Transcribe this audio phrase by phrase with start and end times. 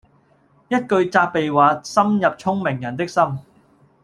[0.67, 3.23] 一句責備話深入聰明人的心